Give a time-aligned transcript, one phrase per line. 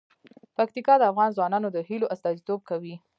[0.57, 2.95] پکتیکا د افغان ځوانانو د هیلو استازیتوب کوي.